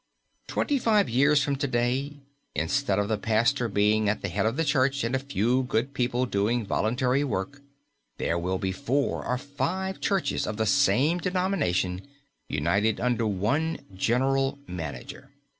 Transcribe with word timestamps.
Twenty 0.47 0.79
five 0.79 1.07
years 1.11 1.43
from 1.43 1.57
to 1.57 1.67
day, 1.67 2.21
instead 2.55 2.97
of 2.97 3.07
the 3.07 3.19
pastor 3.19 3.67
being 3.67 4.09
at 4.09 4.23
the 4.23 4.29
head 4.29 4.47
of 4.47 4.57
the 4.57 4.63
church 4.65 5.03
and 5.03 5.13
a 5.15 5.19
few 5.19 5.61
good 5.61 5.93
people 5.93 6.25
doing 6.25 6.65
voluntary 6.65 7.23
work, 7.23 7.61
there 8.17 8.39
will 8.39 8.57
be 8.57 8.71
four 8.71 9.23
or 9.23 9.37
five 9.37 9.99
churches 10.01 10.47
of 10.47 10.57
the 10.57 10.65
same 10.65 11.19
denomination 11.19 12.01
united 12.49 12.99
under 12.99 13.27
one 13.27 13.77
general 13.95 14.57
manager. 14.65 15.29